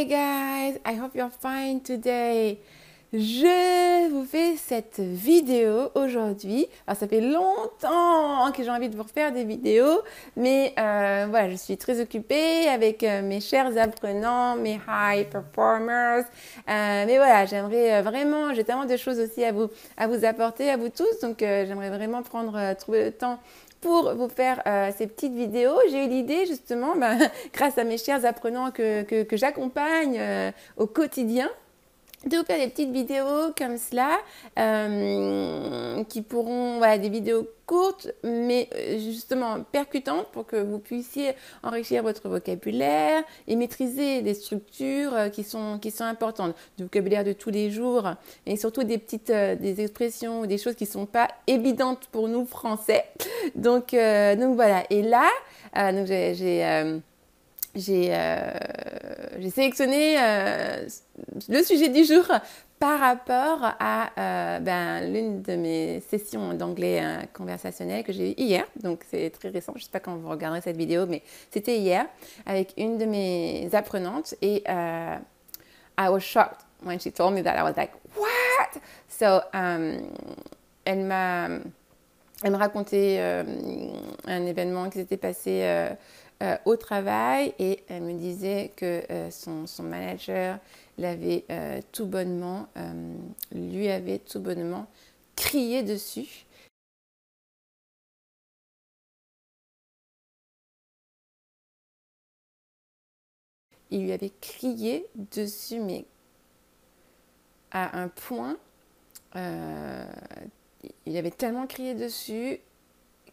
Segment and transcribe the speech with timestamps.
[0.00, 2.58] Hi guys, I hope you're fine today.
[3.12, 6.66] Je vous fais cette vidéo aujourd'hui.
[6.86, 10.00] Alors ça fait longtemps que j'ai envie de vous refaire des vidéos,
[10.38, 16.24] mais euh, voilà, je suis très occupée avec euh, mes chers apprenants, mes high performers.
[16.24, 20.70] Euh, mais voilà, j'aimerais vraiment, j'ai tellement de choses aussi à vous, à vous apporter,
[20.70, 23.38] à vous tous, donc j'aimerais vraiment prendre, trouver le temps
[23.80, 24.62] pour vous faire
[24.96, 25.78] ces petites vidéos.
[25.90, 27.18] J'ai eu l'idée justement, ben,
[27.52, 30.20] grâce à mes chers apprenants que, que, que j'accompagne
[30.76, 31.50] au quotidien,
[32.26, 34.18] de vous faire des petites vidéos comme cela
[34.58, 41.32] euh, qui pourront, voilà, des vidéos courtes mais euh, justement percutantes pour que vous puissiez
[41.62, 47.24] enrichir votre vocabulaire et maîtriser des structures euh, qui sont, qui sont importantes, du vocabulaire
[47.24, 48.10] de tous les jours
[48.44, 52.28] et surtout des petites des expressions ou des choses qui ne sont pas évidentes pour
[52.28, 53.04] nous français.
[53.54, 55.28] Donc, donc voilà, et là,
[55.92, 56.06] donc
[57.74, 58.58] j'ai euh,
[59.40, 60.86] j'ai sélectionné euh,
[61.48, 62.24] le sujet du jour
[62.78, 67.02] par rapport à euh, ben, l'une de mes sessions d'anglais
[67.34, 68.64] conversationnel que j'ai eu hier.
[68.82, 71.76] Donc c'est très récent, je ne sais pas quand vous regarderez cette vidéo, mais c'était
[71.76, 72.06] hier
[72.46, 77.58] avec une de mes apprenantes et I was shocked when she told me that.
[77.58, 78.80] I was like, what?
[79.08, 80.00] So, um,
[80.84, 81.48] elle m'a
[82.42, 82.56] elle
[84.26, 85.90] un événement qui s'était passé euh,
[86.64, 90.58] au travail et elle me disait que euh, son, son, manager
[90.96, 92.68] l'avait euh, tout bonnement,
[93.52, 94.86] lui avait tout bonnement
[95.36, 96.46] crié dessus.
[103.90, 106.04] Il lui avait crié dessus, mais
[107.72, 108.56] à un point,
[109.34, 112.60] il avait tellement crié dessus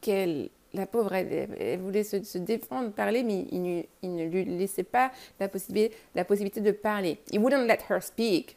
[0.00, 5.48] qu'elle la pauvre, elle, voulait se, défendre, parler, mais il, ne lui laissait pas la
[5.48, 7.18] possibilité, de parler.
[7.32, 8.56] He wouldn't let her speak.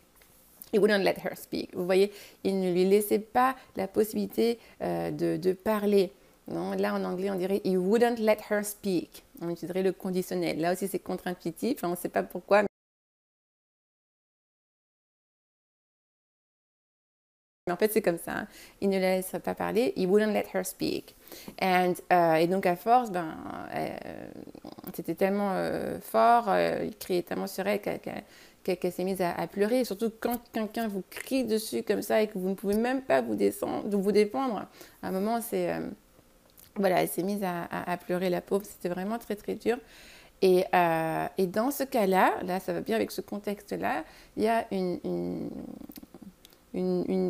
[0.74, 1.76] He wouldn't let her speak.
[1.76, 2.12] Vous voyez,
[2.44, 6.12] il ne lui laissait pas la possibilité euh, de, parler.
[6.48, 9.24] Là, en anglais, on dirait He wouldn't let her speak.
[9.42, 10.60] On utiliserait le conditionnel.
[10.60, 11.84] Là aussi, c'est contre-intuitif.
[11.84, 12.64] on ne sait pas pourquoi.
[17.72, 18.32] En fait, c'est comme ça.
[18.32, 18.48] Hein.
[18.80, 19.92] Il ne la laisse pas parler.
[19.98, 21.16] He wouldn't let her speak.
[21.60, 23.36] And, euh, et donc, à force, ben,
[23.74, 23.90] euh,
[24.94, 29.84] c'était tellement euh, fort, il criait tellement sur elle qu'elle s'est mise à, pleurer.
[29.84, 33.22] Surtout, quand quelqu'un vous crie dessus comme ça et que vous ne pouvez même pas
[33.22, 34.68] vous, descendre, vous défendre,
[35.02, 35.74] à un moment, c'est.
[36.76, 38.64] voilà, elle s'est mise à, pleurer, la pauvre.
[38.64, 39.80] C'était vraiment très, très dur.
[40.44, 40.66] Et,
[41.40, 44.04] et, dans ce cas-là, là, ça va bien avec ce contexte-là,
[44.38, 45.50] il y a une,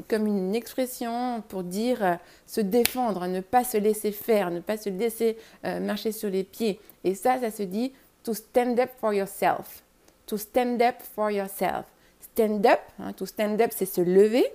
[0.07, 2.15] comme une expression pour dire euh,
[2.47, 6.43] se défendre, ne pas se laisser faire, ne pas se laisser euh, marcher sur les
[6.43, 6.79] pieds.
[7.03, 9.83] Et ça, ça se dit to stand up for yourself.
[10.27, 11.85] To stand up for yourself.
[12.33, 14.45] Stand up, hein, to stand up, c'est se lever.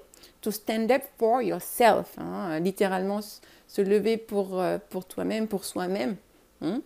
[0.40, 3.20] To stand up for yourself, hein, littéralement
[3.68, 6.16] se lever pour, euh, pour toi-même, pour soi-même.
[6.62, 6.80] Hein.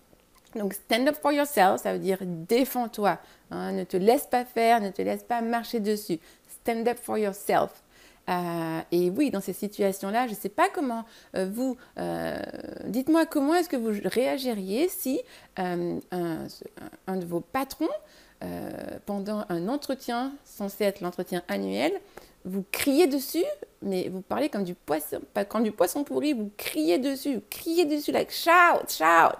[0.56, 3.18] Donc, stand up for yourself, ça veut dire défends-toi.
[3.50, 6.18] ne te laisse pas faire, ne te laisse pas marcher dessus.
[6.62, 7.82] Stand up for yourself.
[8.28, 11.04] Euh, et oui, dans ces situations-là, je ne sais pas comment
[11.36, 11.76] euh, vous...
[11.98, 12.38] Euh,
[12.86, 15.20] dites-moi comment est-ce que vous réagiriez si
[15.56, 15.98] un,
[17.08, 17.88] de vos patrons,
[19.06, 21.92] pendant un entretien censé être l'entretien annuel,
[22.44, 23.44] vous criez dessus,
[23.80, 27.86] mais vous parlez comme du poisson, comme du poisson pourri, vous criez dessus, vous criez
[27.86, 29.38] dessus, like shout, shout.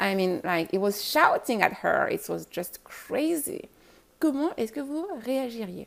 [0.00, 3.68] I mean, like it was shouting at her, it was just crazy.
[4.18, 5.86] Comment est-ce que vous réagiriez?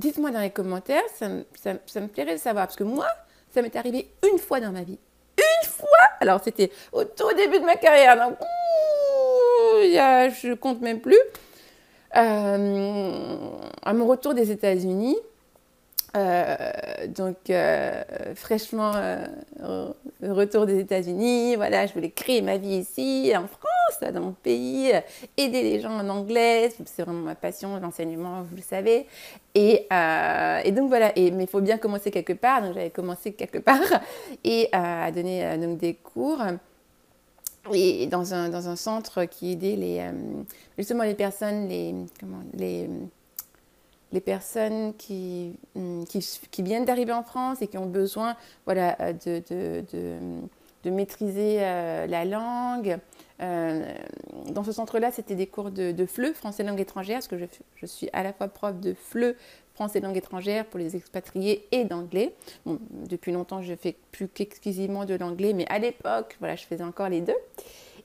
[0.00, 3.06] Dites-moi dans les commentaires, ça, me plairait de savoir, parce que moi,
[3.52, 4.98] ça m'est arrivé une fois dans ma vie.
[5.36, 5.88] Une fois?
[6.20, 8.38] Alors, c'était au tout début de ma carrière, donc
[9.82, 11.18] je compte même plus.
[12.16, 13.36] Euh,
[13.82, 15.18] à mon retour des États-Unis,
[16.16, 16.72] euh,
[17.08, 18.02] donc euh,
[18.36, 18.92] fraîchement
[20.22, 23.69] retour des États-Unis, voilà, je voulais créer ma vie ici, en France
[24.12, 25.00] dans mon pays, euh,
[25.36, 29.06] aider les gens en anglais, c'est vraiment ma passion, l'enseignement, vous le savez.
[29.54, 33.58] Et, euh, donc voilà, mais il faut bien commencer quelque part, donc j'avais commencé quelque
[33.58, 33.80] part
[34.44, 36.42] et euh, à donner donc des cours.
[37.74, 40.02] Et dans un, dans un centre qui aidait les,
[40.78, 41.94] justement les personnes, les,
[42.54, 42.88] les,
[44.12, 48.96] les personnes qui, hum, qui, qui viennent d'arriver en France et qui ont besoin voilà,
[49.12, 50.16] de, de, de,
[50.84, 52.98] de maîtriser la langue,
[53.40, 53.94] euh,
[54.50, 57.36] dans ce centre-là, c'était des cours de, de FLE, français langue étrangère, parce que
[57.76, 59.34] je, suis à la fois prof de FLE,
[59.74, 62.34] français langue étrangère pour les expatriés et d'anglais.
[62.66, 66.84] Bon, depuis longtemps, je fais plus qu'exclusivement de l'anglais, mais à l'époque, voilà, je faisais
[66.84, 67.36] encore les deux.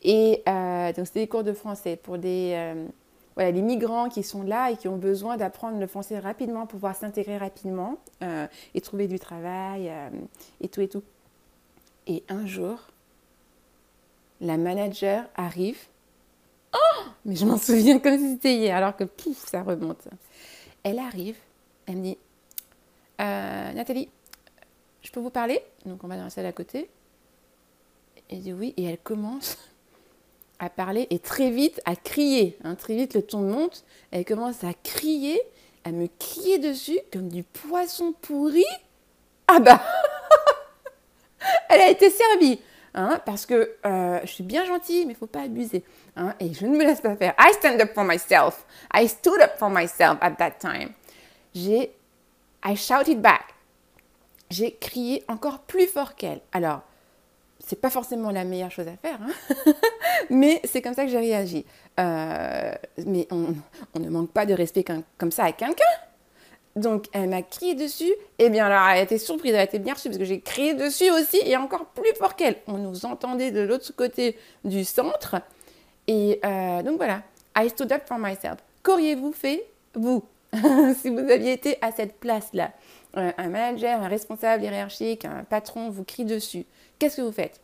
[0.03, 2.85] Et, euh, donc, c'est des cours de français pour des, euh,
[3.35, 6.95] voilà, les migrants qui sont là et qui ont besoin d'apprendre le français rapidement pouvoir
[6.95, 7.97] s'intégrer rapidement
[8.73, 9.91] et trouver du travail
[10.61, 11.03] et tout et tout.
[12.07, 12.77] Et un jour,
[14.45, 15.79] la manager arrive.
[16.73, 20.07] Oh Mais je m'en souviens comme si c'était hier, alors que pouf, ça remonte.
[20.83, 21.37] Elle arrive,
[21.87, 22.17] elle me dit
[23.19, 24.09] Nathalie,
[25.01, 25.61] je peux vous parler?
[25.85, 26.89] Donc on va dans la salle à côté.
[28.29, 29.57] Elle dit oui, et elle commence
[30.59, 32.57] à parler et très vite à crier.
[32.63, 33.83] Hein, très vite, le ton monte.
[34.11, 35.39] Elle commence à crier,
[35.83, 38.65] à me crier dessus comme du poisson pourri.
[39.47, 39.81] Ah bah
[41.69, 42.59] Elle a été servie.
[42.97, 45.83] Hein, parce que euh, je suis bien gentille, mais il faut pas abuser.
[46.15, 47.33] Hein, et je ne me laisse pas faire.
[47.37, 48.65] I stand up for myself.
[48.93, 50.93] I stood up for myself at that time.
[51.53, 51.91] J'ai,
[52.65, 53.53] I shouted back.
[54.49, 56.39] J'ai crié encore plus fort qu'elle.
[56.53, 56.83] Alors,
[57.59, 59.73] c'est pas forcément la meilleure chose à faire, hein
[60.29, 61.65] mais c'est comme ça que j'ai réagi.
[61.99, 62.73] Euh,
[63.05, 63.55] mais on,
[63.99, 64.85] ne manque pas de respect
[65.17, 65.83] comme ça à quelqu'un.
[66.75, 69.79] Donc elle m'a crié dessus, et bien alors elle a été surprise, elle a été
[69.79, 72.57] bien reçue parce que j'ai crié dessus aussi et encore plus fort qu'elle.
[72.67, 75.37] On nous entendait de l'autre côté du centre.
[76.07, 77.23] Et euh, donc voilà,
[77.57, 78.57] I stood up for myself.
[78.83, 80.23] Qu'auriez-vous fait, vous,
[81.01, 82.71] si vous aviez été à cette place-là?
[83.17, 86.65] Un manager, un responsable hiérarchique, un patron vous crie dessus
[86.99, 87.59] qu'est-ce que vous faites?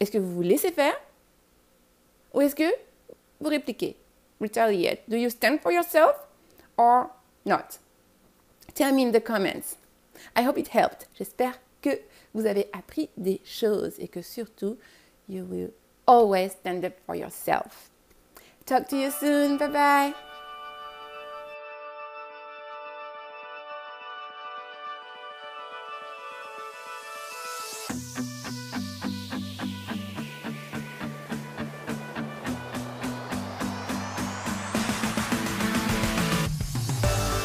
[0.00, 0.94] Est-ce que vous vous laissez faire?
[2.34, 2.70] Ou est-ce que
[3.40, 3.96] vous répliquez?
[4.40, 5.00] Retaliate.
[5.08, 6.14] Do you stand for yourself?
[6.76, 7.08] Or
[7.46, 7.78] not
[8.76, 9.76] Tell me in the comments.
[10.36, 11.06] I hope it helped.
[11.14, 11.98] J'espère que
[12.34, 14.76] vous avez appris des choses et que surtout,
[15.28, 15.72] you will
[16.06, 17.90] always stand up for yourself.
[18.66, 19.56] Talk to you soon.
[19.56, 20.35] Bye bye.